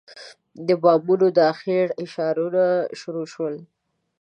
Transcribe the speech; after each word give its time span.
د 0.67 0.69
بامونو 0.81 1.27
د 1.37 1.37
اخېړ 1.53 1.87
اشارونه 2.03 2.65
شروع 2.99 3.27
شول. 3.33 3.55